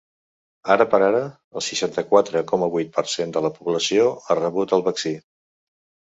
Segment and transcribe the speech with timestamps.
[0.75, 1.19] Ara per ara,
[1.61, 5.15] el seixanta-quatre coma vuit per cent de la població ha rebut el vaccí.